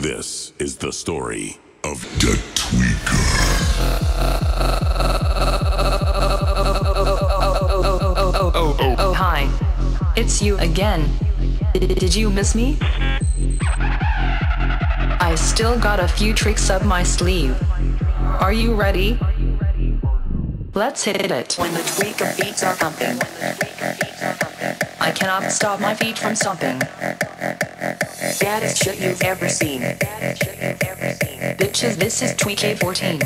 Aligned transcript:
This 0.00 0.52
is 0.60 0.76
the 0.76 0.92
story 0.92 1.58
of 1.82 2.00
the 2.20 2.38
Tweaker. 2.54 3.18
Oh, 8.54 8.96
oh, 8.96 9.12
hi. 9.12 9.50
It's 10.14 10.40
you 10.40 10.56
again. 10.58 11.10
Did 11.72 12.14
you 12.14 12.30
miss 12.30 12.54
me? 12.54 12.78
I 15.18 15.34
still 15.36 15.76
got 15.76 15.98
a 15.98 16.06
few 16.06 16.32
tricks 16.32 16.70
up 16.70 16.84
my 16.84 17.02
sleeve. 17.02 17.60
Are 18.38 18.52
you 18.52 18.74
ready? 18.74 19.18
Let's 20.74 21.02
hit 21.02 21.32
it. 21.32 21.56
When 21.58 21.74
the 21.74 21.80
Tweekaz 21.80 22.40
beats 22.40 22.62
are 22.62 22.76
pumping. 22.76 23.18
I 25.00 25.10
cannot 25.10 25.50
stop 25.50 25.80
my 25.80 25.94
feet 25.94 26.16
from 26.18 26.36
stomping. 26.36 26.82
Baddest 28.48 28.82
shit 28.82 28.98
you've 28.98 29.20
ever 29.20 29.46
seen. 29.46 29.82
Bitches, 31.60 31.96
this 31.96 32.22
is 32.22 32.32
Tweekay14. 32.32 33.20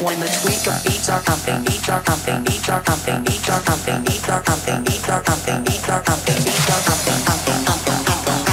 When 0.00 0.20
the 0.20 0.26
Tweekaz 0.26 0.84
beats 0.84 1.08
are 1.08 1.20
pumping, 1.20 1.64
beats 1.64 1.88
are 1.88 2.00
pumping, 2.00 2.44
beats 2.44 2.68
are 2.68 2.80
pumping, 2.80 3.24
beats 3.24 3.48
are 3.48 3.60
pumping, 3.60 4.04
beats 4.04 4.28
are 4.28 4.40
pumping, 4.40 4.84
beats 4.84 5.08
are 5.08 5.20
pumping, 5.20 5.64
beats 5.64 5.88
are 5.88 6.00
pumping, 6.00 6.44
beats 6.44 6.70
are 6.70 6.78
pumping, 6.86 7.24
pumping, 7.26 7.64
pumping, 7.66 8.04
pumping. 8.06 8.44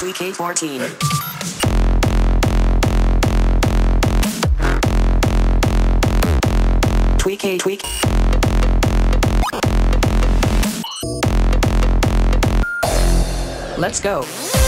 Tweekay14. 0.00 0.88
Tweak 7.18 7.44
a 7.44 7.58
tweak. 7.58 8.07
Let's 13.78 14.00
go. 14.00 14.67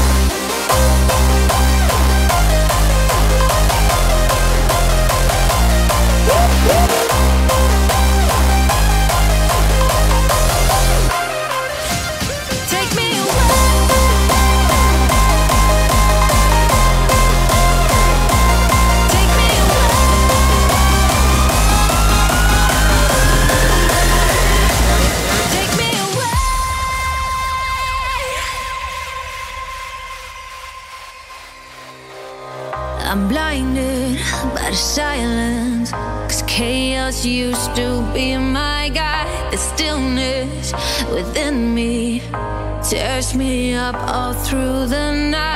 tears 42.91 43.33
me 43.33 43.73
up 43.73 43.95
all 43.95 44.33
through 44.33 44.85
the 44.87 45.13
night. 45.13 45.50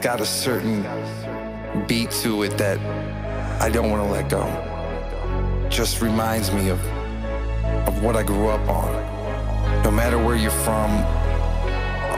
Got 0.00 0.20
a 0.20 0.26
certain 0.26 0.82
beat 1.86 2.10
to 2.10 2.42
it 2.42 2.56
that 2.56 2.78
i 3.60 3.68
don't 3.68 3.90
want 3.90 4.02
to 4.02 4.10
let 4.10 4.28
go. 4.30 4.46
Just 5.68 6.00
reminds 6.00 6.50
me 6.52 6.70
of 6.70 6.80
of 7.86 8.02
what 8.02 8.16
i 8.16 8.22
grew 8.22 8.48
up 8.48 8.66
on. 8.68 8.92
No 9.84 9.90
matter 9.90 10.16
where 10.16 10.36
you're 10.36 10.50
from 10.50 10.90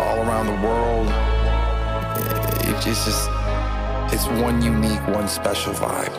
all 0.01 0.19
around 0.21 0.47
the 0.47 0.67
world 0.67 1.09
it, 2.69 2.87
it's 2.87 3.05
just 3.05 3.29
it's 4.15 4.27
one 4.41 4.63
unique 4.63 5.05
one 5.09 5.27
special 5.27 5.73
vibe. 5.73 6.15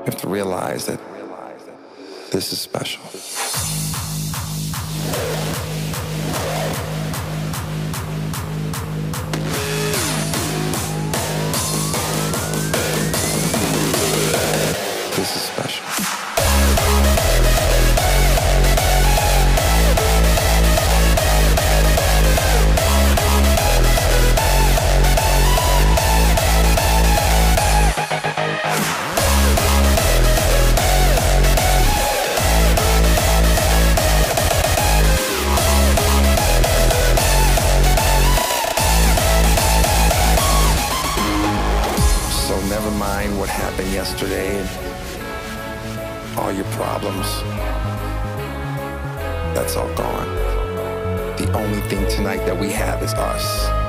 You 0.00 0.04
have 0.04 0.16
to 0.18 0.28
realize 0.28 0.86
that 0.86 1.00
this 2.30 2.52
is 2.52 2.60
special 2.60 3.89
your 46.60 46.72
problems. 46.72 47.40
That's 49.54 49.76
all 49.76 49.92
gone. 49.94 50.28
The 51.36 51.50
only 51.54 51.80
thing 51.88 52.06
tonight 52.08 52.44
that 52.44 52.58
we 52.58 52.70
have 52.70 53.02
is 53.02 53.14
us. 53.14 53.79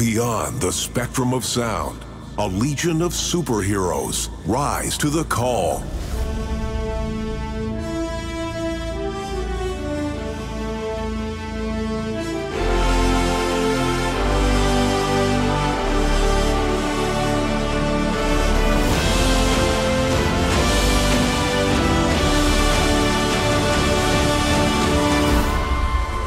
Beyond 0.00 0.62
the 0.62 0.72
spectrum 0.72 1.34
of 1.34 1.44
sound, 1.44 2.06
a 2.38 2.46
legion 2.48 3.02
of 3.02 3.12
superheroes 3.12 4.30
rise 4.46 4.96
to 4.96 5.10
the 5.10 5.24
call. 5.24 5.82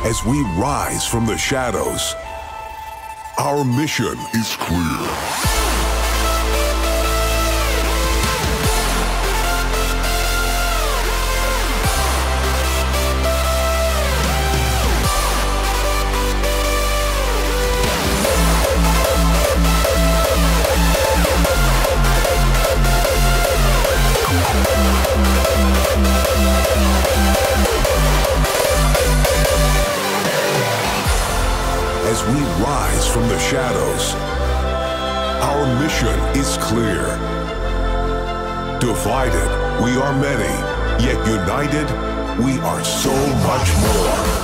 As 0.06 0.24
we 0.24 0.44
rise 0.62 1.08
from 1.08 1.26
the 1.26 1.36
shadows, 1.36 2.14
our 3.54 3.64
mission 3.64 4.18
is 4.34 4.56
clear. 4.56 5.63
We 32.32 32.40
rise 32.64 33.06
from 33.12 33.28
the 33.28 33.38
shadows, 33.38 34.14
our 35.44 35.66
mission 35.82 36.18
is 36.40 36.58
clear. 36.62 37.04
Divided, 38.80 39.50
we 39.84 39.98
are 39.98 40.14
many, 40.14 40.54
yet 41.04 41.20
united, 41.28 41.88
we 42.40 42.60
are 42.60 42.84
so 42.84 43.14
much 43.44 43.76
more. 43.78 44.44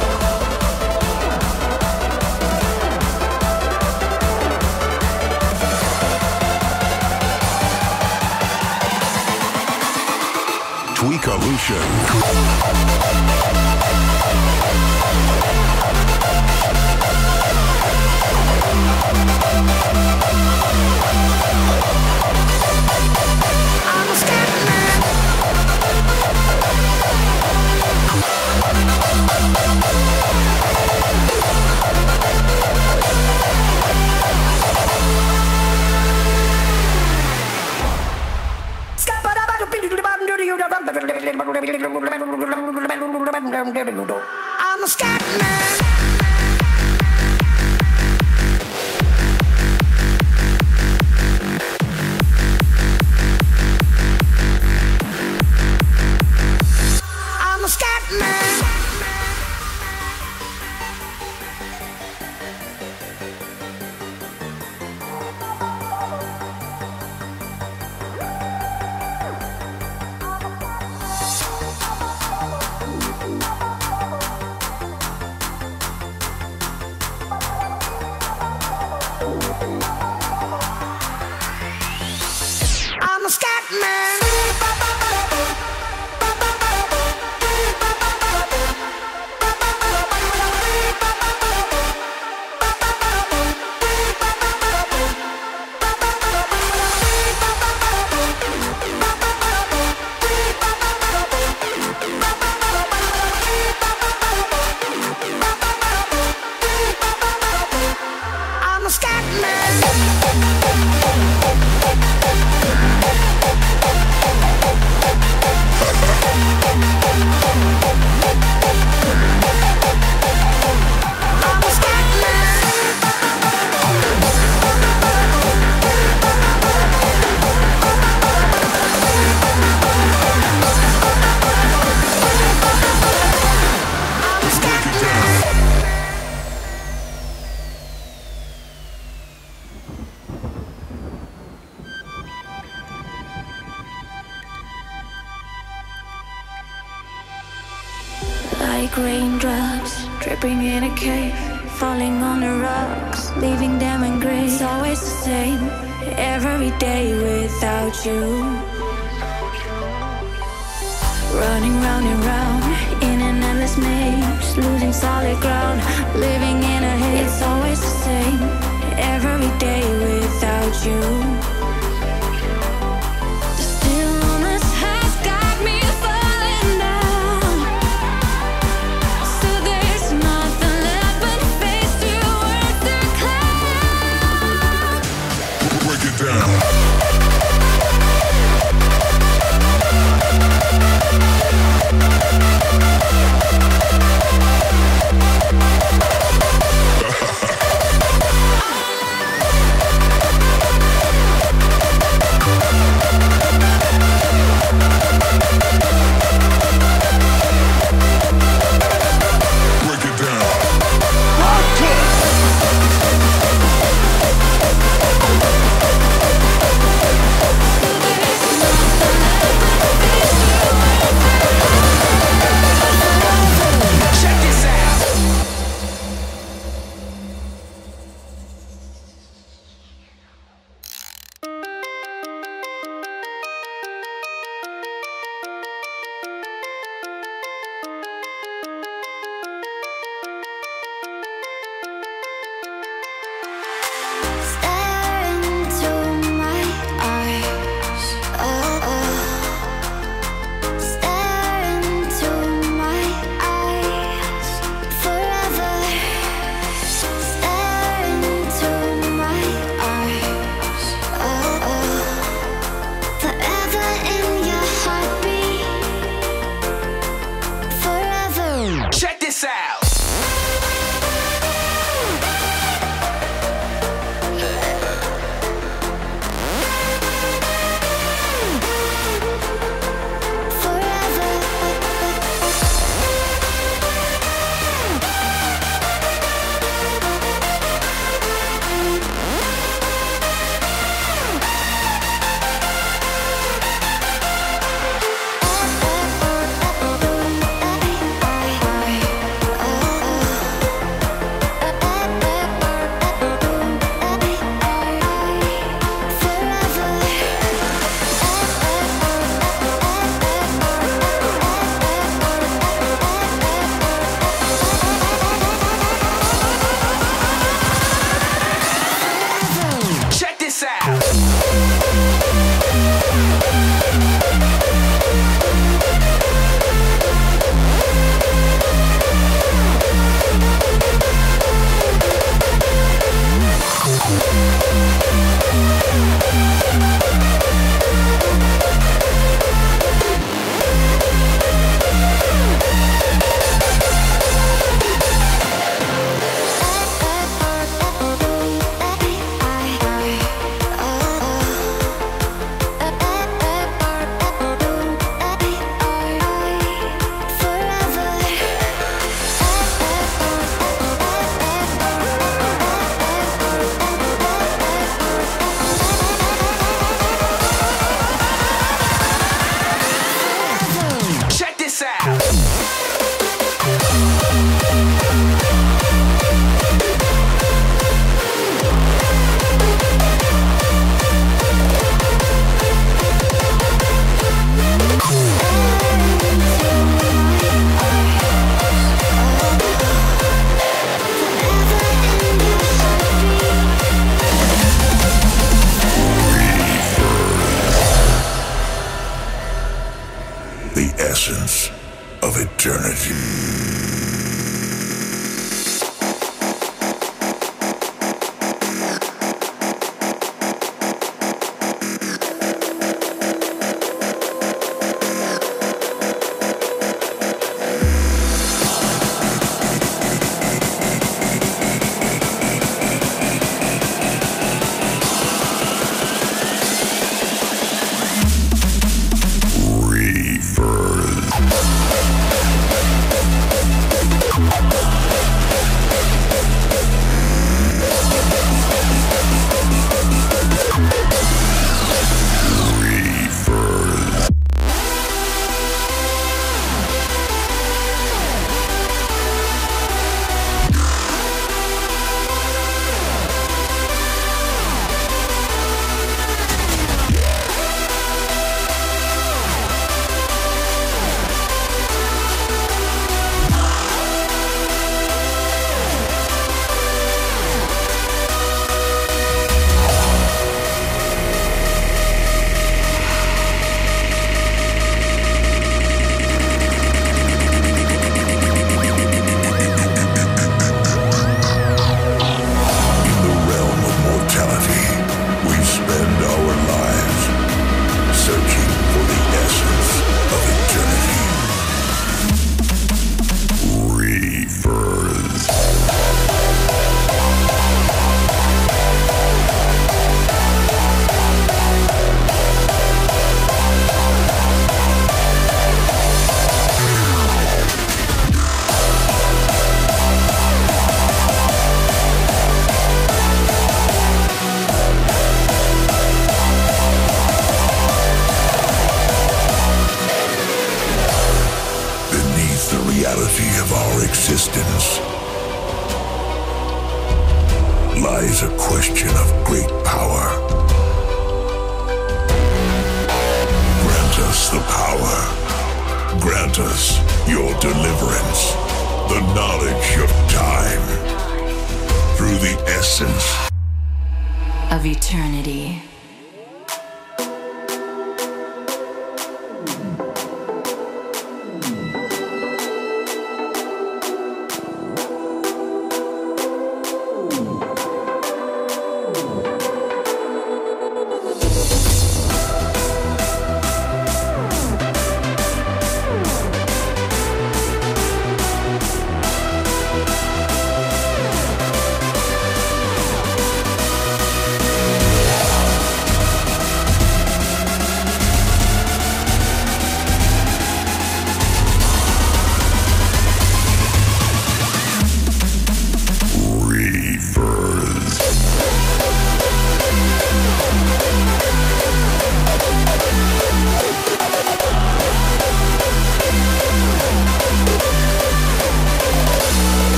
I'm 12.61 13.48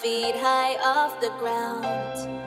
feet 0.00 0.34
high 0.34 0.76
off 0.82 1.20
the 1.20 1.28
ground. 1.38 2.39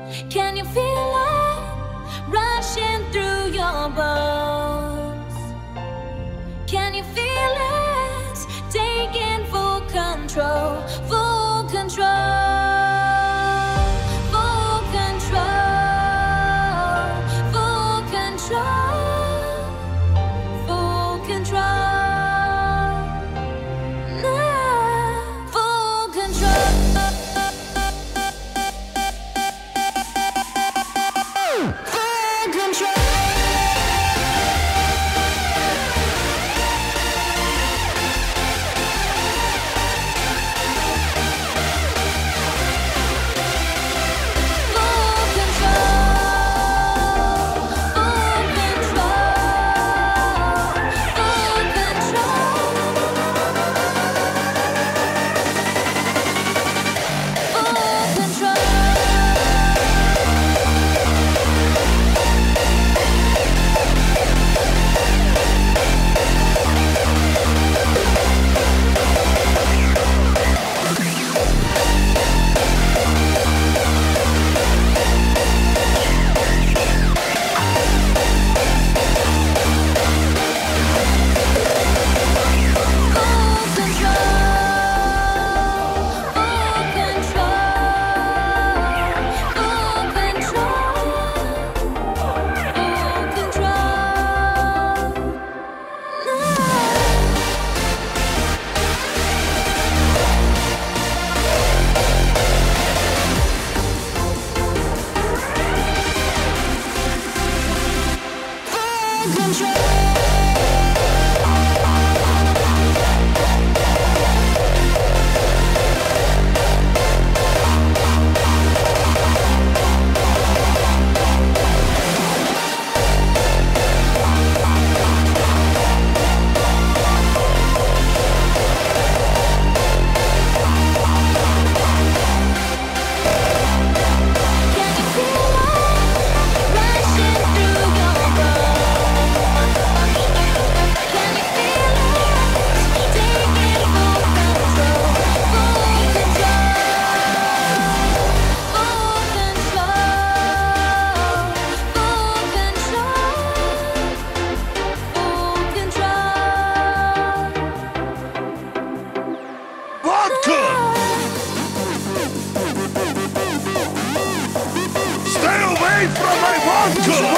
Welcome. 166.84 167.33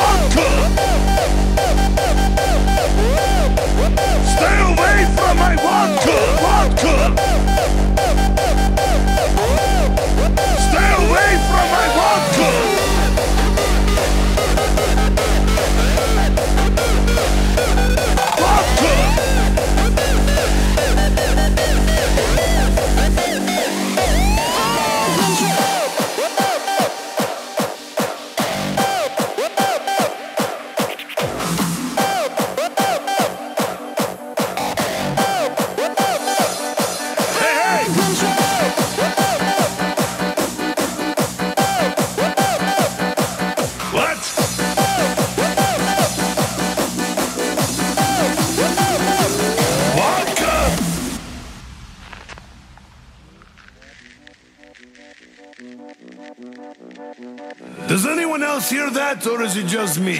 or 59.27 59.41
is 59.41 59.57
it 59.57 59.65
just 59.65 59.99
me? 59.99 60.17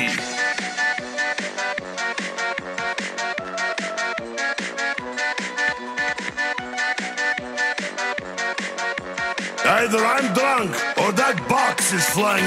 Either 9.68 10.04
I'm 10.06 10.34
drunk 10.34 10.72
or 10.98 11.12
that 11.12 11.46
box 11.48 11.94
is 11.94 12.06
flying 12.10 12.46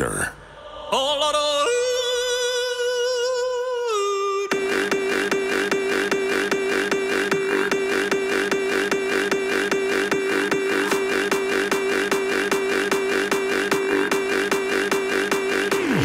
monster. 0.00 0.32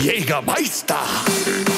Jägermeister. 0.04 1.75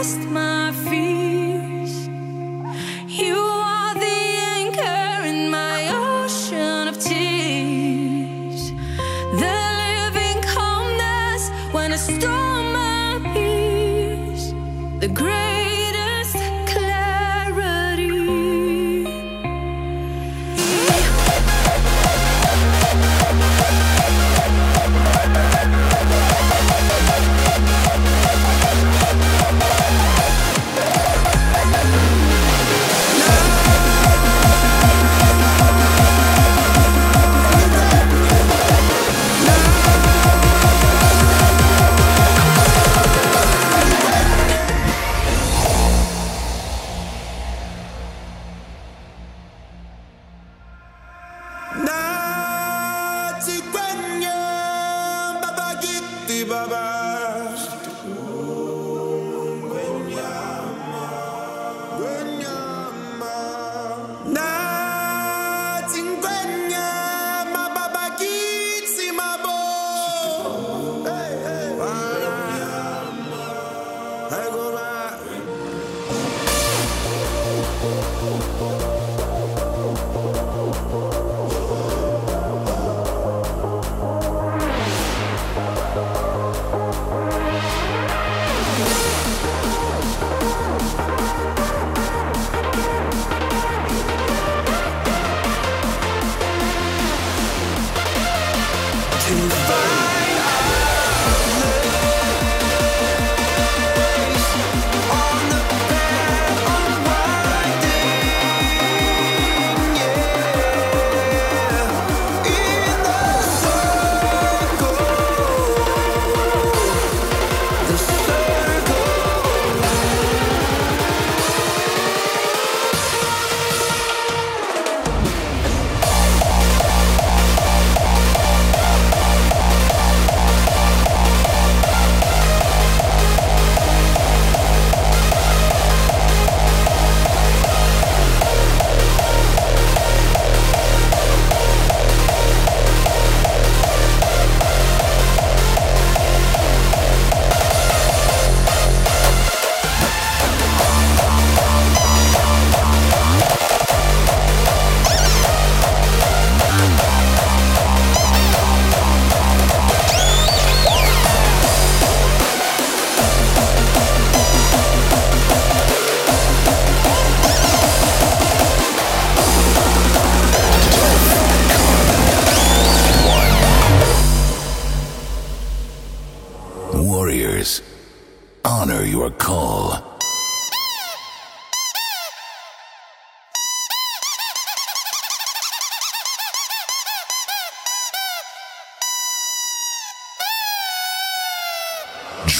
Rest 0.00 0.20
my 0.30 0.72
fears. 0.72 1.09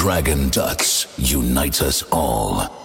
Dragon 0.01 0.49
Ducks 0.49 1.07
unites 1.19 1.83
us 1.83 2.03
all. 2.11 2.80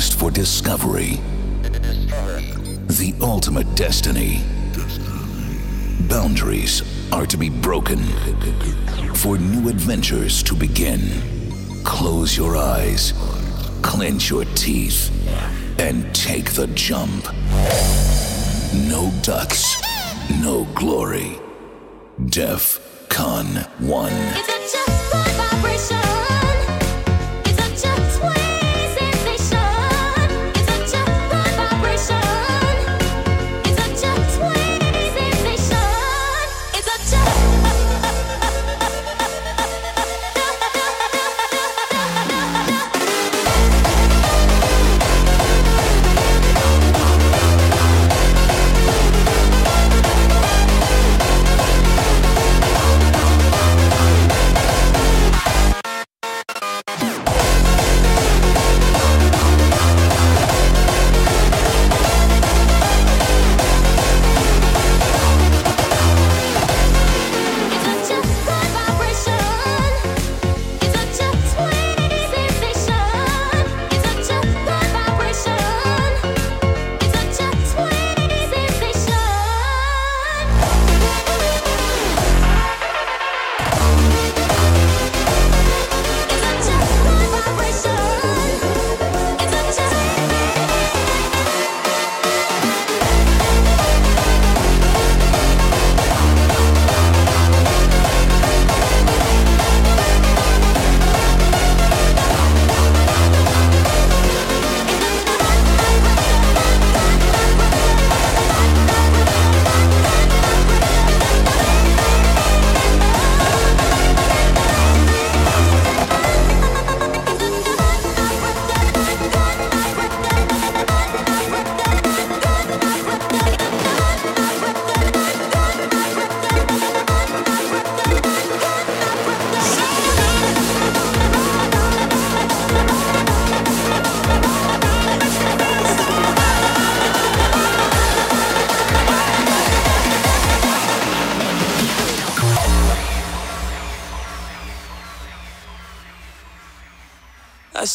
Quest 0.00 0.18
for 0.18 0.30
discovery, 0.30 1.20
the 2.88 3.14
ultimate 3.20 3.68
destiny. 3.74 4.40
Boundaries 6.08 6.82
are 7.12 7.26
to 7.26 7.36
be 7.36 7.50
broken 7.50 7.98
for 9.14 9.36
new 9.36 9.68
adventures 9.68 10.42
to 10.42 10.54
begin. 10.54 11.02
Close 11.84 12.34
your 12.34 12.56
eyes, 12.56 13.12
clench 13.82 14.30
your 14.30 14.46
teeth, 14.54 15.10
and 15.78 16.14
take 16.14 16.52
the 16.52 16.68
jump. 16.68 17.26
No 18.88 19.12
ducks, 19.20 19.76
no 20.40 20.64
glory. 20.74 21.38
Def 22.24 22.80
Con 23.10 23.48
1. 23.80 24.12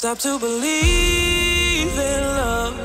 I 0.06 0.14
stopped 0.14 0.22
to 0.22 0.38
believe 0.40 1.98
in 1.98 2.24
love 2.38 2.80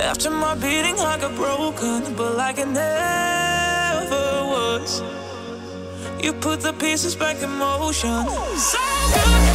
after 0.00 0.30
my 0.30 0.54
beating 0.54 0.96
heart 0.96 1.20
got 1.20 1.34
broken, 1.36 2.16
but 2.16 2.36
like 2.36 2.56
it 2.56 2.68
never 2.68 4.16
was. 4.48 5.02
You 6.22 6.32
put 6.32 6.62
the 6.62 6.72
pieces 6.72 7.14
back 7.14 7.42
in 7.42 7.50
motion. 7.50 8.26
So 8.56 8.78
good. 9.12 9.49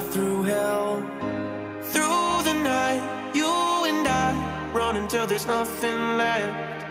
fly 0.00 0.12
through 0.12 0.42
hell 0.42 0.96
Through 1.82 2.42
the 2.44 2.54
night 2.62 3.32
You 3.34 3.52
and 3.86 4.06
I 4.06 4.72
Run 4.72 4.96
until 4.96 5.26
there's 5.26 5.46
nothing 5.46 6.16
left 6.16 6.82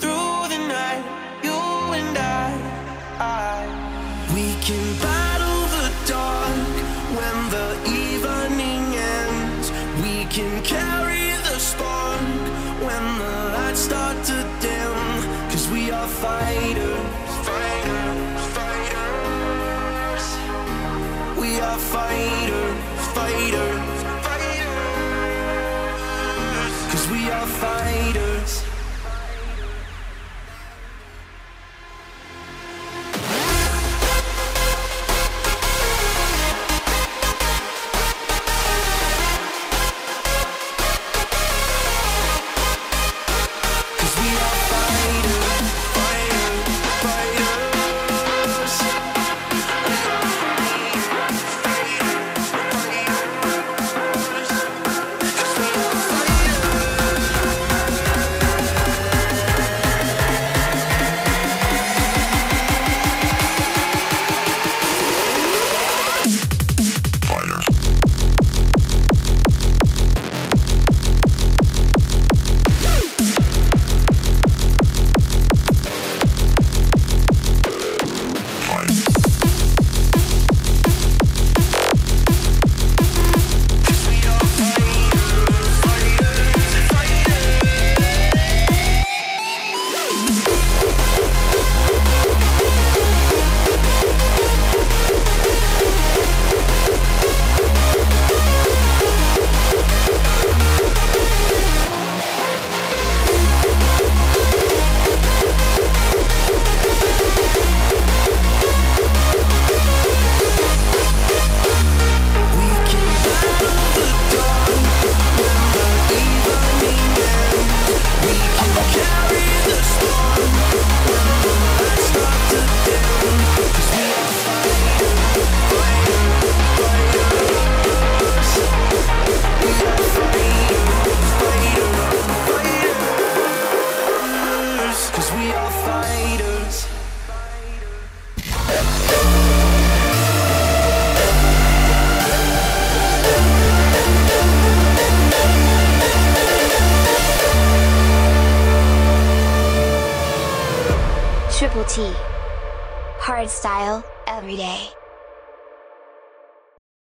Through 0.00 0.48
the 0.48 0.58
night 0.68 1.04
You 1.42 1.58
and 2.00 2.18
I, 2.18 2.48
I. 3.18 4.32
We 4.34 4.54
can 4.62 5.05